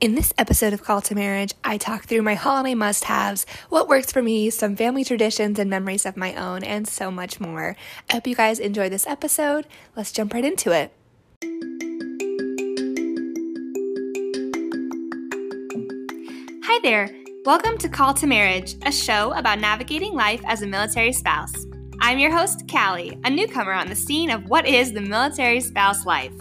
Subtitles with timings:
[0.00, 3.88] In this episode of Call to Marriage, I talk through my holiday must haves, what
[3.88, 7.74] works for me, some family traditions and memories of my own, and so much more.
[8.08, 9.66] I hope you guys enjoy this episode.
[9.96, 10.92] Let's jump right into it.
[16.62, 17.10] Hi there.
[17.44, 21.52] Welcome to Call to Marriage, a show about navigating life as a military spouse.
[22.00, 26.06] I'm your host, Callie, a newcomer on the scene of what is the military spouse
[26.06, 26.32] life.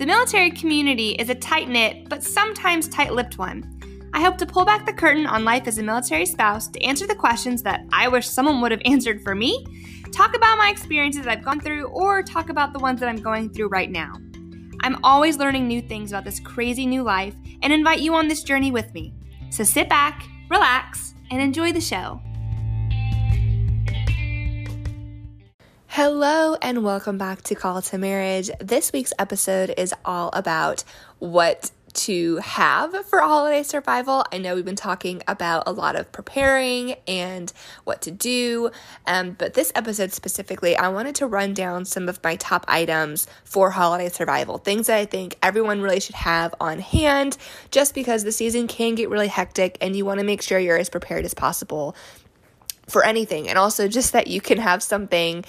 [0.00, 4.08] The military community is a tight knit, but sometimes tight lipped one.
[4.14, 7.06] I hope to pull back the curtain on life as a military spouse to answer
[7.06, 9.62] the questions that I wish someone would have answered for me,
[10.10, 13.50] talk about my experiences I've gone through, or talk about the ones that I'm going
[13.50, 14.14] through right now.
[14.80, 18.42] I'm always learning new things about this crazy new life and invite you on this
[18.42, 19.12] journey with me.
[19.50, 22.22] So sit back, relax, and enjoy the show.
[26.02, 28.50] Hello, and welcome back to Call to Marriage.
[28.58, 30.82] This week's episode is all about
[31.18, 34.24] what to have for holiday survival.
[34.32, 37.52] I know we've been talking about a lot of preparing and
[37.84, 38.70] what to do,
[39.06, 43.26] um, but this episode specifically, I wanted to run down some of my top items
[43.44, 47.36] for holiday survival, things that I think everyone really should have on hand,
[47.70, 50.78] just because the season can get really hectic and you want to make sure you're
[50.78, 51.94] as prepared as possible
[52.88, 55.44] for anything, and also just that you can have something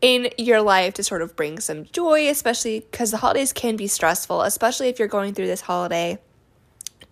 [0.00, 3.86] in your life to sort of bring some joy, especially because the holidays can be
[3.86, 6.18] stressful, especially if you're going through this holiday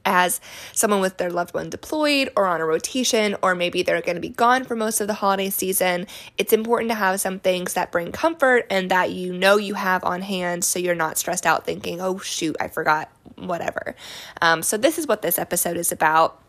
[0.04, 0.40] as
[0.72, 4.20] someone with their loved one deployed or on a rotation, or maybe they're going to
[4.20, 6.06] be gone for most of the holiday season.
[6.38, 10.02] It's important to have some things that bring comfort and that you know you have
[10.04, 13.94] on hand so you're not stressed out thinking, oh, shoot, I forgot, whatever.
[14.40, 16.42] Um, so, this is what this episode is about.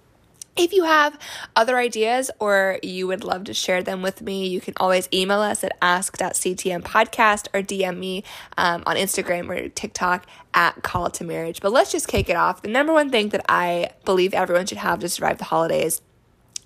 [0.59, 1.17] If you have
[1.55, 5.39] other ideas or you would love to share them with me, you can always email
[5.39, 8.25] us at ask.ctmpodcast or DM me
[8.57, 11.61] um, on Instagram or TikTok at Call to Marriage.
[11.61, 12.61] But let's just kick it off.
[12.61, 16.01] The number one thing that I believe everyone should have to survive the holidays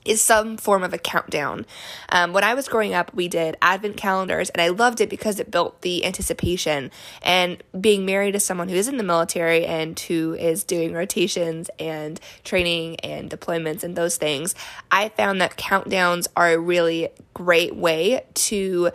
[0.05, 1.65] is some form of a countdown.
[2.09, 5.39] Um, when I was growing up, we did advent calendars, and I loved it because
[5.39, 6.91] it built the anticipation.
[7.21, 11.69] And being married to someone who is in the military and who is doing rotations
[11.79, 14.55] and training and deployments and those things,
[14.91, 18.91] I found that countdowns are a really great way to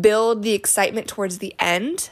[0.00, 2.10] build the excitement towards the end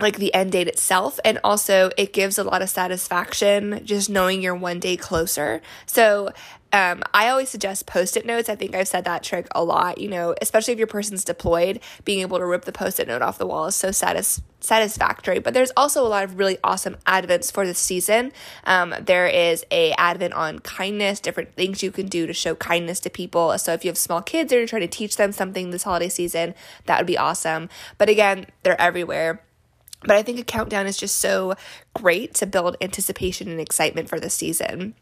[0.00, 4.40] like the end date itself and also it gives a lot of satisfaction just knowing
[4.40, 6.30] you're one day closer so
[6.72, 8.48] um, I always suggest post it notes.
[8.48, 11.80] I think I've said that trick a lot, you know, especially if your person's deployed,
[12.04, 15.38] being able to rip the post it note off the wall is so satis- satisfactory.
[15.38, 18.32] But there's also a lot of really awesome advents for this season.
[18.64, 23.00] Um, there is a advent on kindness, different things you can do to show kindness
[23.00, 23.56] to people.
[23.56, 26.10] So if you have small kids or you're trying to teach them something this holiday
[26.10, 26.54] season,
[26.84, 27.70] that would be awesome.
[27.96, 29.42] But again, they're everywhere.
[30.02, 31.54] But I think a countdown is just so
[31.94, 34.94] great to build anticipation and excitement for the season.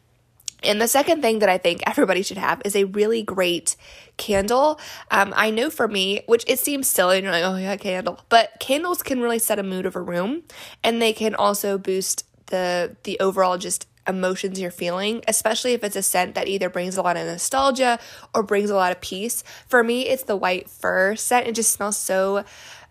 [0.63, 3.77] And the second thing that I think everybody should have is a really great
[4.17, 4.81] candle.
[5.11, 8.21] Um, I know for me, which it seems silly, and you're like, oh yeah, candle,
[8.29, 10.43] but candles can really set a mood of a room,
[10.83, 15.97] and they can also boost the the overall just emotions you're feeling, especially if it's
[15.97, 17.99] a scent that either brings a lot of nostalgia
[18.35, 19.43] or brings a lot of peace.
[19.69, 21.47] For me, it's the white fir scent.
[21.47, 22.45] It just smells so,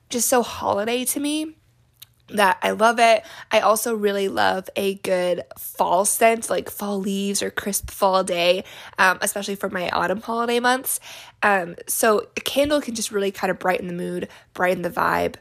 [0.09, 1.55] just so holiday to me
[2.30, 3.24] that I love it.
[3.52, 8.63] I also really love a good fall scent, like fall leaves or crisp fall day,
[8.97, 11.00] um, especially for my autumn holiday months.
[11.44, 15.36] Um, so a candle can just really kind of brighten the mood, brighten the vibe.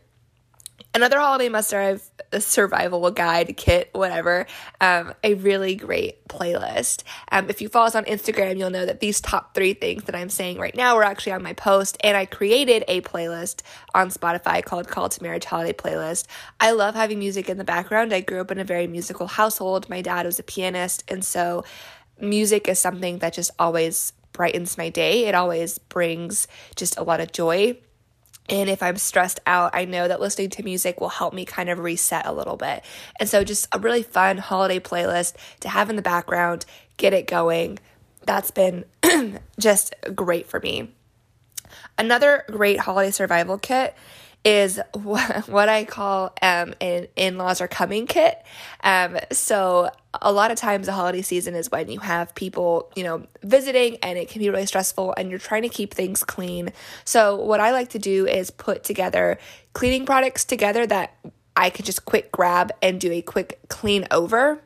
[0.97, 4.47] Another holiday must have a survival guide, kit, whatever,
[4.81, 7.03] um, a really great playlist.
[7.33, 10.15] Um, if you follow us on Instagram, you'll know that these top three things that
[10.15, 13.63] I'm saying right now were actually on my post, and I created a playlist
[13.93, 16.27] on Spotify called Call to Marriage Holiday Playlist.
[16.61, 18.13] I love having music in the background.
[18.13, 19.91] I grew up in a very musical household.
[19.91, 21.65] My dad was a pianist, and so
[22.21, 25.25] music is something that just always brightens my day.
[25.25, 26.47] It always brings
[26.77, 27.79] just a lot of joy
[28.49, 31.71] and if I'm stressed out, I know that listening to music will help me kind
[31.71, 32.85] of reset a little bit.
[33.19, 36.67] And so, just a really fun holiday playlist to have in the background,
[36.99, 37.79] get it going.
[38.27, 38.85] That's been
[39.59, 40.91] just great for me.
[41.97, 43.95] Another great holiday survival kit
[44.45, 48.43] is what I call um, an in laws are coming kit.
[48.83, 49.91] Um, so,
[50.23, 53.97] a lot of times the holiday season is when you have people, you know, visiting
[53.97, 56.73] and it can be really stressful and you're trying to keep things clean.
[57.05, 59.39] So, what I like to do is put together
[59.73, 61.17] cleaning products together that
[61.57, 64.63] I can just quick grab and do a quick clean over.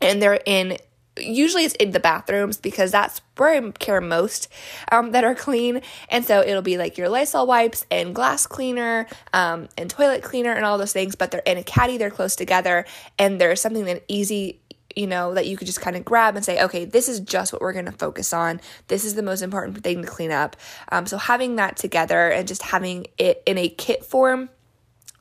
[0.00, 0.78] And they're in
[1.22, 4.48] usually it's in the bathrooms because that's where I care most
[4.92, 5.82] um, that are clean.
[6.08, 10.52] And so it'll be like your Lysol wipes and glass cleaner um, and toilet cleaner
[10.52, 12.84] and all those things, but they're in a caddy, they're close together,
[13.18, 14.60] and there's something that easy
[14.96, 17.52] you know, that you could just kind of grab and say, okay, this is just
[17.52, 18.60] what we're going to focus on.
[18.88, 20.56] This is the most important thing to clean up.
[20.90, 24.50] Um, so having that together and just having it in a kit form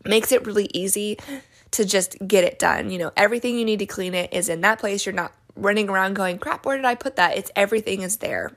[0.06, 1.18] makes it really easy
[1.72, 2.90] to just get it done.
[2.90, 5.06] You know, everything you need to clean it is in that place.
[5.06, 7.38] You're not running around going, crap, where did I put that?
[7.38, 8.52] It's everything is there.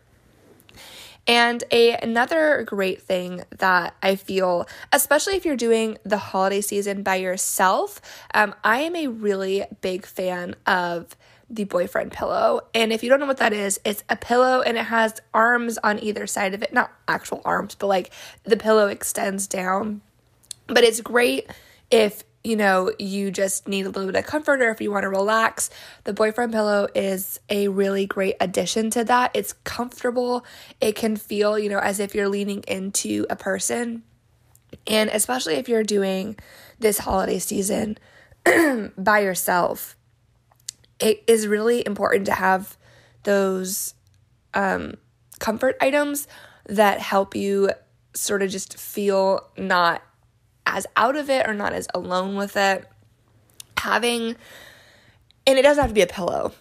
[1.26, 7.02] And a another great thing that I feel, especially if you're doing the holiday season
[7.02, 8.00] by yourself,
[8.34, 11.16] um, I am a really big fan of
[11.48, 12.62] the boyfriend pillow.
[12.74, 15.78] And if you don't know what that is, it's a pillow and it has arms
[15.84, 16.72] on either side of it.
[16.72, 18.10] Not actual arms, but like
[18.42, 20.00] the pillow extends down.
[20.66, 21.50] But it's great
[21.90, 25.04] if you know, you just need a little bit of comfort or if you want
[25.04, 25.70] to relax,
[26.04, 29.30] the boyfriend pillow is a really great addition to that.
[29.34, 30.44] It's comfortable.
[30.80, 34.02] It can feel, you know, as if you're leaning into a person.
[34.86, 36.36] And especially if you're doing
[36.80, 37.98] this holiday season
[38.98, 39.96] by yourself,
[40.98, 42.76] it is really important to have
[43.22, 43.94] those
[44.54, 44.94] um,
[45.38, 46.26] comfort items
[46.68, 47.70] that help you
[48.14, 50.02] sort of just feel not
[50.66, 52.86] as out of it or not as alone with it.
[53.78, 54.36] Having,
[55.46, 56.52] and it doesn't have to be a pillow.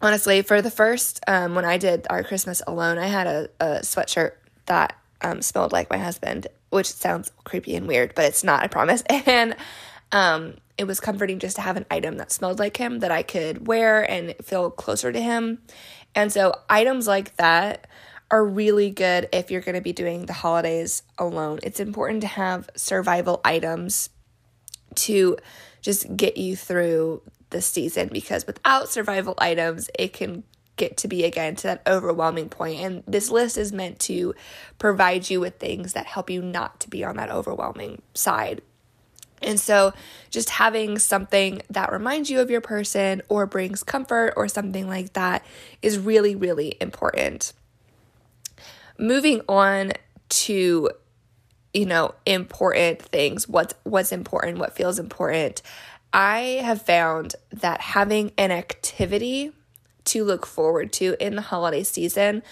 [0.00, 3.66] Honestly, for the first, um, when I did our Christmas alone, I had a, a
[3.80, 4.32] sweatshirt
[4.66, 8.68] that um, smelled like my husband, which sounds creepy and weird, but it's not, I
[8.68, 9.02] promise.
[9.10, 9.56] And
[10.12, 13.22] um, it was comforting just to have an item that smelled like him that I
[13.22, 15.58] could wear and feel closer to him.
[16.14, 17.86] And so, items like that
[18.30, 21.58] are really good if you're going to be doing the holidays alone.
[21.62, 24.10] It's important to have survival items
[24.96, 25.36] to
[25.80, 30.42] just get you through the season because without survival items, it can
[30.76, 32.80] get to be again to that overwhelming point.
[32.80, 34.34] And this list is meant to
[34.78, 38.60] provide you with things that help you not to be on that overwhelming side.
[39.40, 39.92] And so,
[40.30, 45.12] just having something that reminds you of your person or brings comfort or something like
[45.12, 45.46] that
[45.80, 47.52] is really, really important
[48.98, 49.92] moving on
[50.28, 50.90] to
[51.72, 55.62] you know important things what's what's important what feels important
[56.12, 59.52] i have found that having an activity
[60.04, 62.42] to look forward to in the holiday season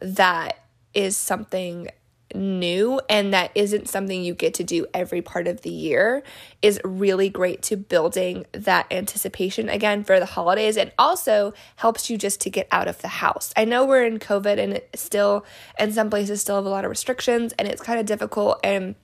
[0.00, 0.58] that
[0.94, 1.88] is something
[2.34, 6.22] new and that isn't something you get to do every part of the year
[6.60, 12.18] is really great to building that anticipation again for the holidays and also helps you
[12.18, 13.52] just to get out of the house.
[13.56, 15.44] I know we're in COVID and it still
[15.78, 18.96] in some places still have a lot of restrictions and it's kind of difficult and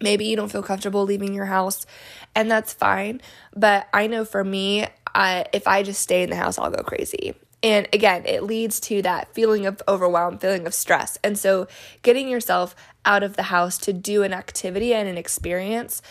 [0.00, 1.86] maybe you don't feel comfortable leaving your house
[2.34, 3.20] and that's fine,
[3.54, 6.82] but I know for me I, if I just stay in the house, I'll go
[6.82, 7.34] crazy.
[7.64, 11.18] And again, it leads to that feeling of overwhelm, feeling of stress.
[11.24, 11.66] And so,
[12.02, 12.76] getting yourself
[13.06, 16.02] out of the house to do an activity and an experience,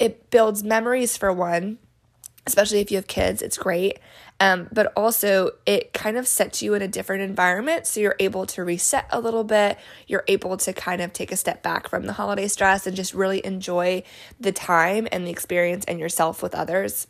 [0.00, 1.78] it builds memories for one,
[2.48, 4.00] especially if you have kids, it's great.
[4.40, 7.86] Um, but also, it kind of sets you in a different environment.
[7.86, 9.78] So, you're able to reset a little bit.
[10.08, 13.14] You're able to kind of take a step back from the holiday stress and just
[13.14, 14.02] really enjoy
[14.40, 17.06] the time and the experience and yourself with others.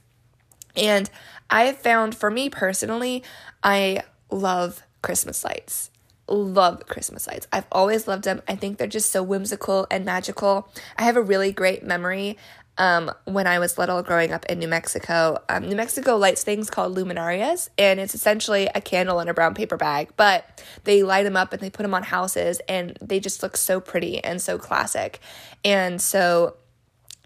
[0.76, 1.10] And
[1.50, 3.22] I've found for me personally,
[3.62, 5.90] I love Christmas lights.
[6.28, 7.46] Love Christmas lights.
[7.52, 8.42] I've always loved them.
[8.46, 10.68] I think they're just so whimsical and magical.
[10.96, 12.36] I have a really great memory
[12.78, 15.42] um, when I was little growing up in New Mexico.
[15.48, 19.54] Um, New Mexico lights things called luminarias, and it's essentially a candle in a brown
[19.54, 23.20] paper bag, but they light them up and they put them on houses, and they
[23.20, 25.18] just look so pretty and so classic.
[25.64, 26.56] And so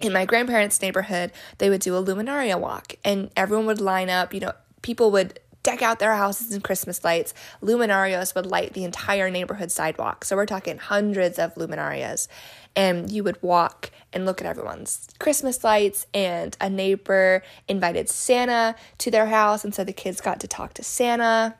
[0.02, 4.34] in my grandparents' neighborhood, they would do a luminaria walk and everyone would line up,
[4.34, 7.32] you know, people would deck out their houses in Christmas lights.
[7.62, 10.24] Luminarias would light the entire neighborhood sidewalk.
[10.24, 12.26] So we're talking hundreds of luminarias.
[12.74, 18.74] And you would walk and look at everyone's Christmas lights, and a neighbor invited Santa
[18.98, 19.62] to their house.
[19.62, 21.54] And so the kids got to talk to Santa.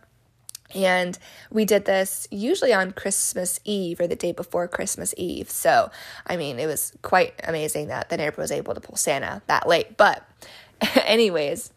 [0.75, 1.19] And
[1.51, 5.51] we did this usually on Christmas Eve or the day before Christmas Eve.
[5.51, 5.91] So,
[6.27, 9.69] I mean, it was quite amazing that the neighbor was able to pull Santa that
[9.69, 9.97] late.
[9.97, 10.27] But,
[11.05, 11.73] anyways,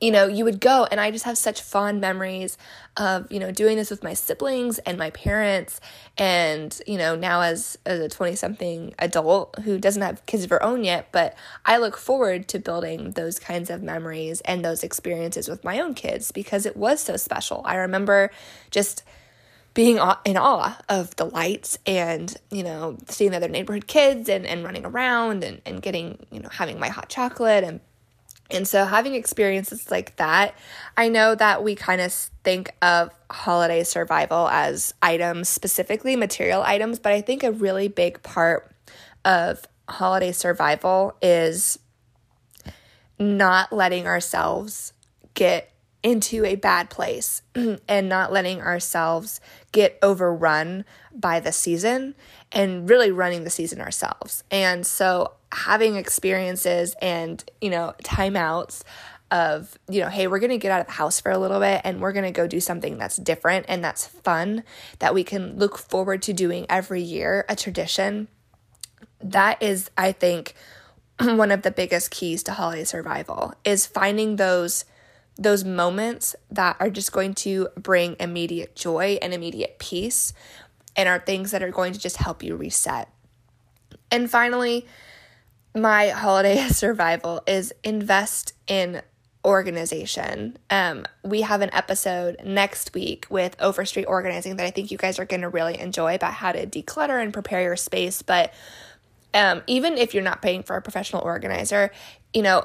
[0.00, 2.58] you know, you would go, and I just have such fond memories
[2.98, 5.80] of, you know, doing this with my siblings and my parents.
[6.18, 10.50] And, you know, now as, as a 20 something adult who doesn't have kids of
[10.50, 11.34] her own yet, but
[11.64, 15.94] I look forward to building those kinds of memories and those experiences with my own
[15.94, 17.62] kids because it was so special.
[17.64, 18.30] I remember
[18.70, 19.02] just
[19.72, 24.46] being in awe of the lights and you know seeing the other neighborhood kids and,
[24.46, 27.80] and running around and, and getting you know having my hot chocolate and
[28.50, 30.54] and so, having experiences like that,
[30.96, 36.98] I know that we kind of think of holiday survival as items, specifically material items,
[36.98, 38.72] but I think a really big part
[39.24, 41.78] of holiday survival is
[43.18, 44.92] not letting ourselves
[45.34, 45.72] get
[46.02, 47.42] into a bad place
[47.88, 49.40] and not letting ourselves
[49.72, 52.14] get overrun by the season
[52.52, 54.44] and really running the season ourselves.
[54.50, 58.82] And so having experiences and, you know, timeouts
[59.30, 61.58] of, you know, hey, we're going to get out of the house for a little
[61.58, 64.62] bit and we're going to go do something that's different and that's fun
[64.98, 68.28] that we can look forward to doing every year, a tradition.
[69.20, 70.54] That is, I think,
[71.20, 74.84] one of the biggest keys to holiday survival is finding those
[75.38, 80.32] those moments that are just going to bring immediate joy and immediate peace
[80.96, 83.10] and are things that are going to just help you reset.
[84.10, 84.86] And finally,
[85.76, 89.02] my holiday survival is invest in
[89.44, 90.56] organization.
[90.70, 95.20] Um, we have an episode next week with Overstreet Organizing that I think you guys
[95.20, 98.22] are going to really enjoy about how to declutter and prepare your space.
[98.22, 98.52] But
[99.34, 101.92] um, even if you're not paying for a professional organizer,
[102.32, 102.64] you know,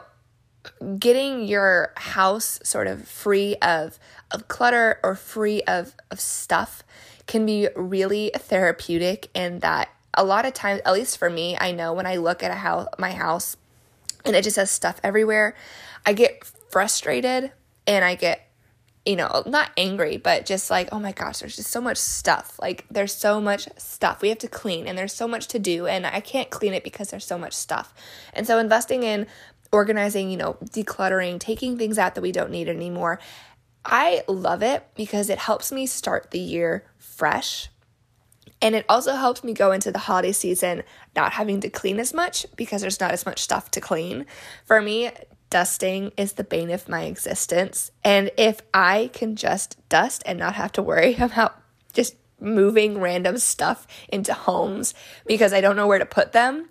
[0.98, 4.00] getting your house sort of free of
[4.30, 6.84] of clutter or free of of stuff
[7.26, 11.72] can be really therapeutic and that a lot of times at least for me I
[11.72, 13.58] know when I look at a house my house
[14.26, 15.56] and it just has stuff everywhere
[16.06, 17.52] I get frustrated
[17.88, 18.48] and I get
[19.06, 22.60] you know, not angry, but just like, oh my gosh, there's just so much stuff.
[22.62, 25.88] Like, there's so much stuff we have to clean, and there's so much to do,
[25.88, 27.94] and I can't clean it because there's so much stuff.
[28.34, 29.26] And so, investing in
[29.72, 33.20] organizing, you know, decluttering, taking things out that we don't need anymore.
[33.84, 37.70] I love it because it helps me start the year fresh.
[38.62, 40.84] And it also helps me go into the holiday season
[41.16, 44.26] not having to clean as much because there's not as much stuff to clean.
[44.66, 45.12] For me,
[45.50, 47.92] dusting is the bane of my existence.
[48.04, 51.62] And if I can just dust and not have to worry about
[51.94, 54.96] just moving random stuff into homes
[55.28, 56.70] because I don't know where to put them,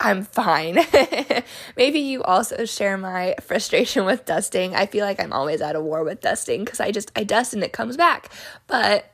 [0.00, 0.78] I'm fine.
[1.76, 4.74] Maybe you also share my frustration with dusting.
[4.74, 7.52] I feel like I'm always at a war with dusting because I just I dust
[7.52, 8.32] and it comes back.
[8.66, 9.12] But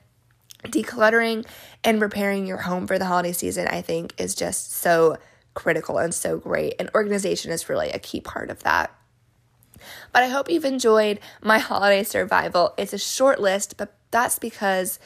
[0.71, 1.47] decluttering
[1.85, 5.17] and preparing your home for the holiday season, I think, is just so
[5.55, 6.75] critical and so great.
[6.79, 8.95] And organization is really a key part of that.
[10.13, 12.75] But I hope you've enjoyed my holiday survival.
[12.77, 14.99] It's a short list, but that's because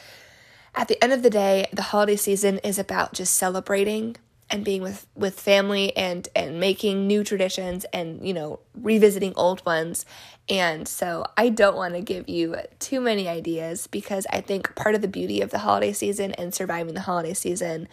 [0.75, 4.15] at the end of the day, the holiday season is about just celebrating
[4.51, 9.65] and being with with family and and making new traditions and you know revisiting old
[9.65, 10.05] ones.
[10.49, 14.95] And so i don't want to give you too many ideas because i think part
[14.95, 17.87] of the beauty of the holiday season and surviving the holiday season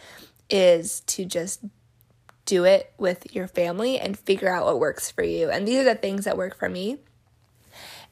[0.50, 1.60] is to just
[2.48, 5.50] do it with your family and figure out what works for you.
[5.50, 6.96] And these are the things that work for me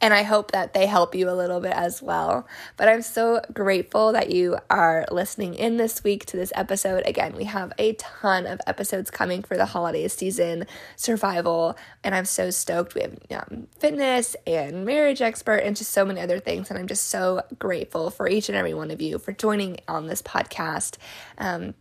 [0.01, 2.47] and I hope that they help you a little bit as well.
[2.77, 7.03] But I'm so grateful that you are listening in this week to this episode.
[7.07, 12.27] Again, we have a ton of episodes coming for the holiday season survival, and I'm
[12.27, 12.95] so stoked.
[12.95, 16.71] We have um, fitness and marriage expert and just so many other things.
[16.71, 20.07] And I'm just so grateful for each and every one of you for joining on
[20.07, 20.99] this podcast.
[21.39, 21.75] Um,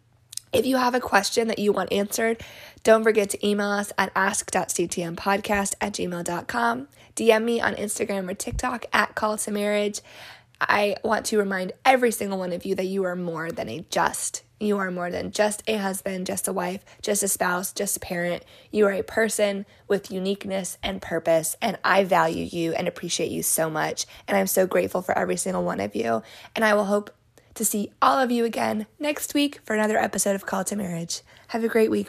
[0.56, 2.42] if you have a question that you want answered,
[2.84, 6.88] don't forget to email us at ask.ctmpodcast at gmail.com.
[7.16, 10.02] DM me on Instagram or TikTok at call to marriage.
[10.62, 13.86] I want to remind every single one of you that you are more than a
[13.90, 14.44] just.
[14.60, 18.00] You are more than just a husband, just a wife, just a spouse, just a
[18.00, 18.44] parent.
[18.72, 23.44] You are a person with uniqueness and purpose, and I value you and appreciate you
[23.44, 24.06] so much.
[24.28, 26.24] And I'm so grateful for every single one of you.
[26.56, 27.12] And I will hope
[27.56, 31.22] to see all of you again next week for another episode of Call to Marriage.
[31.48, 32.04] Have a great week.